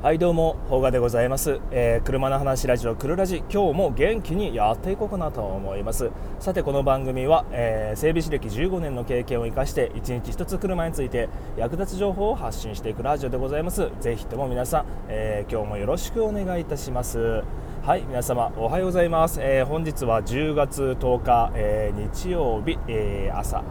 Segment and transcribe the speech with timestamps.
[0.00, 3.38] はいどうも、ほうがでございます、えー、車の話ラジオくるラジ。
[3.52, 6.12] 今日も元気にやっていこうかなと思います。
[6.38, 13.90] さてこの番組は、えー、整備士歴15年の経験を生かして1日1つ車について役立つ情報を発信していくラジオでございます。
[13.98, 17.42] ぜひとも皆さん、えー、今日もよろしくお願いいたします。
[17.82, 23.64] はい皆様おはようございます、え本日は10月10日、え日曜日、え朝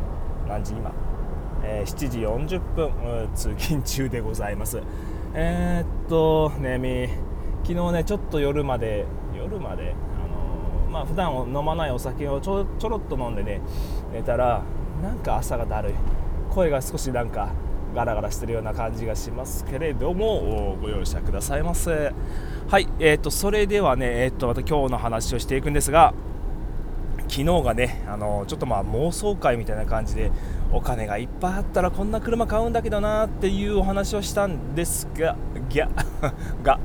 [0.45, 0.91] 何時今、
[1.63, 2.91] え7時40分
[3.33, 4.81] 通勤中でございます。
[5.39, 7.07] えー、っとねみ
[7.61, 9.05] 昨日ねちょっと夜まで
[9.35, 13.61] 夜まであのー、まあ普段飲まないお酒をちょちょろっと飲んでね
[14.11, 14.63] 寝たら
[15.03, 15.93] なんか朝がだるい。
[16.49, 17.51] 声が少しなんか
[17.93, 22.13] ガラガラしてるような感じがしますけれどもご容赦くださいませ。
[22.67, 26.15] はいえーと、それではねえーとまた今日の話をしていくんですが
[27.29, 30.31] 昨日がねあのちょっとまあ妄想会みたいな感じで
[30.71, 35.35] お金がいっぱいあったらこんな車買うんだけどなっていうお話をしたんですが
[35.69, 35.89] ギャ
[36.63, 36.79] が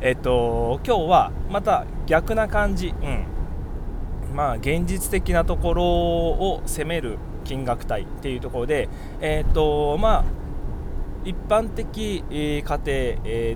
[0.00, 3.38] えっと今日はまた逆な感じうん。
[4.34, 8.88] まあ現実的なところを攻める金額帯っていうところで
[9.20, 10.24] えっとまあ
[11.24, 11.84] 一般的、
[12.30, 12.76] 家庭、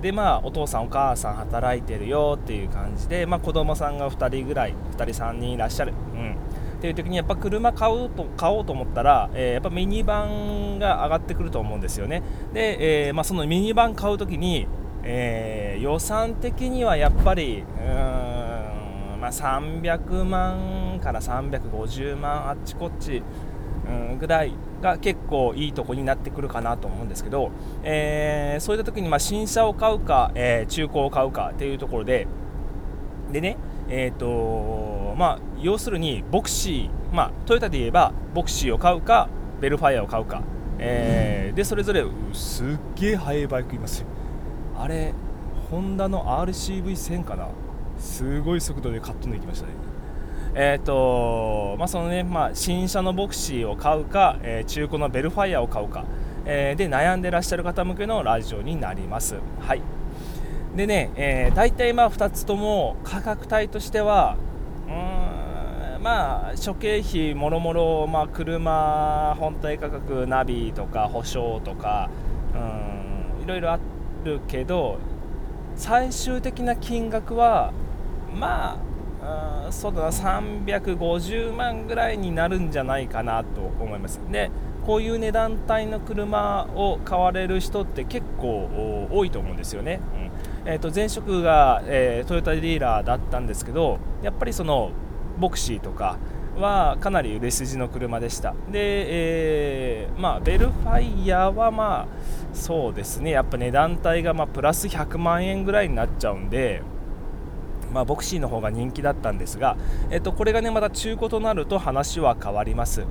[0.01, 12.21] で、まあ、お父さんお母さん働いてるよっていう感じで、まあ、子供さんが2人ぐらい2人3人いらっしゃる、うん、っていう時にやっぱ車買うと買おうと思ったら、えー、やっぱミニバンが上がってくると思うんですよね。
[12.53, 14.67] で、えー、まあ、そのミニバン買う時に、
[15.03, 23.23] えー、予算的にはやっぱりうーん、まあ、300万から350万あっちこっち、
[23.87, 24.53] うん、ぐらい
[24.83, 27.49] が結構いいとこになってくるかなと思うんですけど、
[27.83, 32.27] えそういった時にま新車を買うか、え中古を買うかっていうところで
[33.31, 33.57] でね
[33.89, 40.41] えーとまあ、要するにボクシー、まあ、トヨタで言えばボクシーを買うかベルファイアを買うか、
[40.79, 44.07] えー、でそれぞれすっげえ速いバイクいますよ。
[44.77, 45.13] あれ
[45.69, 47.49] ホンダの RCV1000 かな？
[47.99, 49.73] すごい速度でカット抜きましたね
[50.55, 56.05] えーとまあそのねまあ、新車のボクシーを買うか、えー、中古のベルファイアを買うか、
[56.45, 59.35] えー、で悩んでらっしゃる方向けのラジオになります。
[59.59, 59.81] はい
[60.75, 64.37] でね、えー、大体まあ2つとも価格帯としては
[64.87, 72.09] うんまあ諸経費もろもろ、まあ、車本体価格ナビとか保証とか
[72.55, 73.79] うんいろいろあ
[74.23, 74.97] るけど
[75.75, 77.71] 最終的な金額は
[78.33, 78.92] まあ
[79.71, 84.19] そうだな350万ぐらいになるんじゃないかなと思います。
[84.31, 84.51] で
[84.85, 90.01] こういう値段帯の車を買われる人って結構多いと思うんですよね、
[90.65, 90.69] うん。
[90.69, 94.91] えー、と前職が、えー、トヨタディーラーだったんですけどやっぱりその
[95.39, 96.17] ボクシーとか
[96.57, 98.53] はかなり売れ筋の車でした。
[98.71, 102.07] で、えー、まあ、ベルファイヤーはまあ
[102.53, 103.31] そうですね。
[103.31, 106.81] やっぱ値段帯がまプラス100万円ぐらいになっちゃうんで
[107.93, 109.77] まあ、ボクシーの方が人気だったんですが、
[110.09, 113.07] えっと、これがねまた中古となると話は変わります、うん。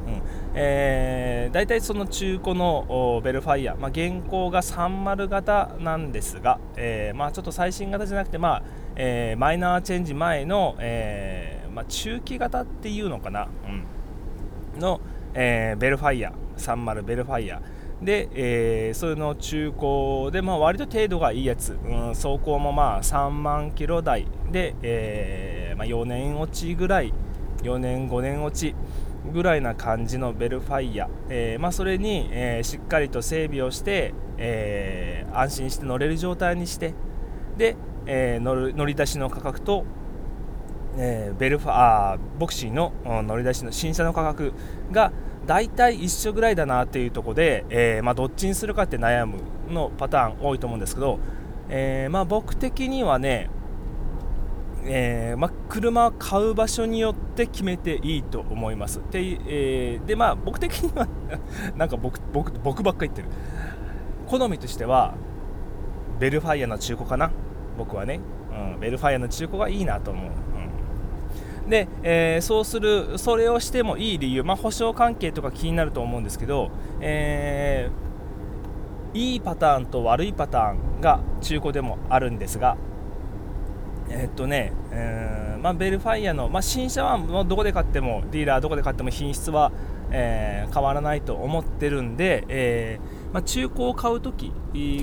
[0.54, 8.62] えー、大体その中古のベルファイア、まあ、現行が30型なんですが、えーまあ、ちょっと最新型じゃなくて、まあ
[8.96, 13.48] えー、マイナーチェンジ前の、えまあ、中期型っていうのかな、
[14.74, 15.00] うん、の、
[15.34, 16.32] えー、ベルファイア。
[16.58, 17.62] 30ベルファイア。
[18.02, 24.26] で、えー、それの中古で、まあ、割と程度がいいやつ、うん、走行もまあ3万キロ台。
[24.50, 27.14] で、えーまあ、4年落ちぐらい。
[27.62, 28.74] 4年5年落ち
[29.32, 36.94] ぐらいな感じのベルファイア、えーまあ、それに、え、しっかりと整備をして、え、安心して乗れる状態にして。
[37.56, 37.76] で、
[38.06, 39.84] え、乗る乗り出しの価格と
[40.98, 44.52] えー、ベルファあボクシーの乗り出しの新車の価格
[44.90, 45.12] が
[45.46, 49.38] 大体一緒ぐらいだなっていうところで、えー、まあ、どっちにするかって悩む
[49.68, 51.18] のパターン多いと思うんですけど、
[51.68, 53.50] えー、まあ、僕的にはね、
[54.84, 59.00] えー、まあ、車を買う場所によって決めていいと思います。
[59.10, 61.08] で、えでまあ、僕的には
[61.76, 63.28] なんか僕僕僕ばっか言ってる
[64.26, 65.14] 好みとしては
[66.18, 67.30] ベルファイアの中古かな？
[67.78, 68.20] 僕はね、
[68.74, 70.30] うん、ベルファイアの中古がいいなと思う。
[71.68, 76.70] で、えー、そうするそれをしてもいい理由、まあ、保証関係とか気になると思うんですけど、
[77.00, 82.76] えー、いいパターンと悪いパターンが中古でもあるんですが
[84.08, 89.72] えー、っとね、えー、まあ、ベルファイアの、まあ、新車はどこで買ってもディーラーどこで買っても品質は、
[90.10, 93.00] えー、変わらないと思ってるんで、え
[93.32, 94.52] まあ、中古を買う時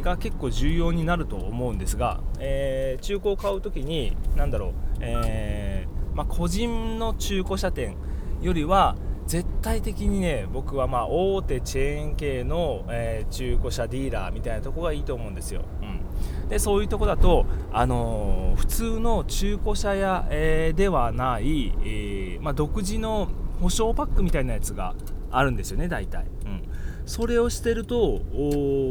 [0.03, 5.78] が結構重要になると思うんですが、え中古を買う時に何だろう、えー
[6.19, 7.95] まあ、個人の中古車店
[8.41, 23.29] よりは絶対的にね僕はま大手チェーン系の、えー、中古車ディーラーみたいなとこがいいと思うんですよ、うん、でそういうとこだと、あのー、普通の中古車屋、えー、ではない、えまあ、独自の
[23.61, 24.95] 保証パックみたいなやつが
[25.31, 26.63] あるんですよね大体、うん、
[27.05, 28.19] それをしてると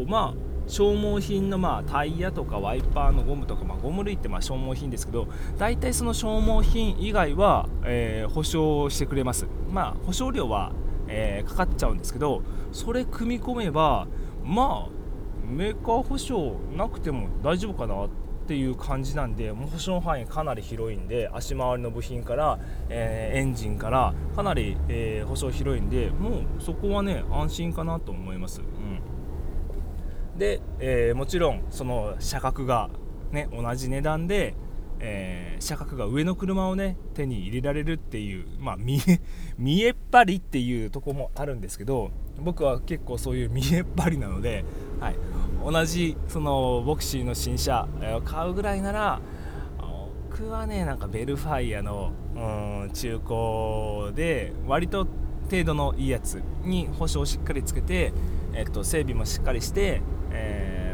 [0.06, 5.26] まあ消耗品のまあタイヤとかワイパーのゴムとか、まあ、ゴム類ってまあ消耗品ですけど
[5.56, 9.46] 大体その消耗品以外は、えー、保証してくれます。
[9.70, 10.72] まあ保証料は、
[11.08, 14.06] えー、かかっちゃうんですけどそれ組み込めば
[14.44, 14.98] まあ
[15.44, 18.08] メーカー保証なくても大丈夫かなっ
[18.48, 29.00] ていう感じなんでもう保証範囲かなり広いんで足回りの部品から、えー、エンジンからかなり、えー、保証広いんでもうそこはね安心かなと思います、うん、
[30.38, 32.90] で、えー、もちろんその車格が
[33.32, 34.54] ね同じ値段で
[35.00, 39.20] えー、車格が上の車をね手に入れられるっていう、まあ、見え
[39.56, 44.64] 見えっ張りっていうとこもあるんですけど僕は結構そういう見えっ張りなので、
[45.00, 45.16] はい、
[45.64, 49.20] 同じそのボクシーの新車を買うぐらいなら
[50.30, 55.06] 僕はねなんかベルファイアのうん中古で割と
[55.50, 58.12] 程度のいいやつに保証をしっかりつけて、
[58.52, 60.02] えっと、整備もしっかりして、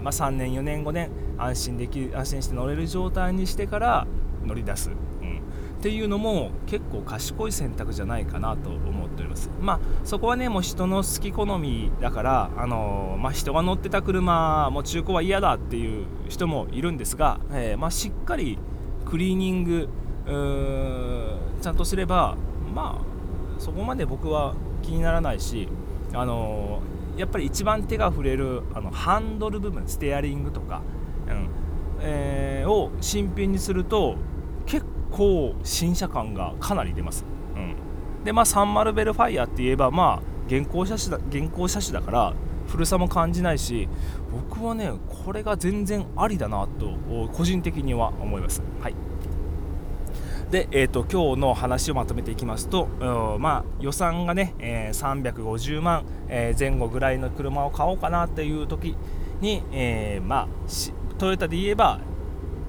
[0.05, 4.07] まあ、3年4年5年安心できる安心して乗れる状態にしてから
[4.45, 4.93] 乗り出す、う
[5.25, 9.51] ん、っていうのも結構賢い選択じゃないかなと思っております。
[9.63, 18.59] まあそこはねもう人の好き好みだからあのー、まあ、人が乗ってた車も中古は嫌だっていう人もいるんですが、えー、まあ、しっかり
[19.07, 19.89] クリーニング
[20.27, 22.37] ちゃんとすれば
[22.75, 25.67] まあそこまで僕は気にならないし
[26.13, 30.83] あのー、やっぱり一番手が触れるあのハンドル部分ステアリングとか
[31.29, 31.65] うん。
[32.05, 34.17] えー、を新品にすると
[34.67, 37.25] 結構新車感がかなり出ます、
[37.57, 37.77] うん、
[38.25, 42.35] でまあ30ベルファイアって言えばまあ現行車種だ現行車種だから
[42.69, 43.89] 古さも感じないし
[44.31, 44.91] 僕はね
[45.25, 46.95] これが全然ありだなと
[47.33, 48.63] 個人的には思います。
[48.81, 48.95] はい。
[50.55, 52.87] で、えーと、今日の話をまとめていきますと、
[53.41, 58.97] まあ、予算がね、えー、350万、えー、前後ぐらいの車を買おうかなっていう時
[59.41, 60.49] に、えー、まあ、
[61.19, 61.99] トヨタで言えば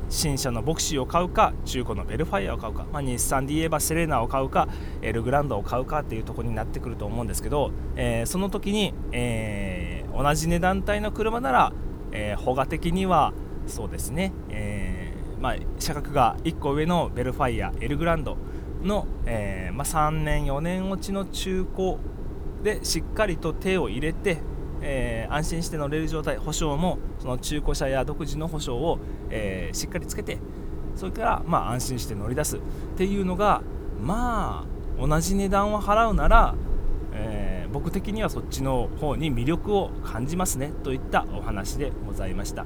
[0.10, 4.68] 新車のボクシーを買うか中古のベルファイアを買うか、まあ、日産で言えばセレーナを買うか
[5.04, 11.74] エルグランドを買うかっていうところになってくると思うんですけど、えー、その時に、えー、同じ値段帯の車なら、
[12.14, 13.32] えー、保画的には
[13.68, 18.38] そうですね、えーまあ、車格が1個上のベルファイアエルグランド
[18.84, 21.98] の、えーまあ、3年4年落ちの中古
[22.64, 24.38] でしっかりと手を入れて
[24.82, 29.00] えー、安心して乗れる状態保証もその中古車や独自の保証を、
[29.30, 30.38] えー、しっかりつけて
[30.96, 32.60] それから、まあ、安心して乗り出すっ
[32.96, 33.62] ていうのが
[34.00, 34.66] ま
[35.00, 36.56] あ同じ値段を払うなら、
[37.14, 42.66] え、僕的にはそっちの方に魅力を感じますねといったお話でございました。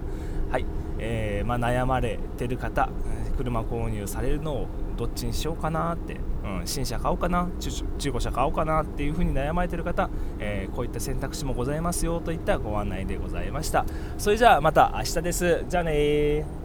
[1.00, 2.90] えーまあ、悩まれてる方
[3.38, 4.68] 車購入されるのを
[4.98, 7.72] どっちにしようかなって、うん、新車買おうかな中
[8.12, 10.10] 古車買おうかなっていうふうに悩まれてる方、
[10.40, 13.86] えー、こういった選択肢もございますよといったご案内でございました。
[14.18, 15.66] それじゃあまた明日です。
[15.70, 16.59] じゃあね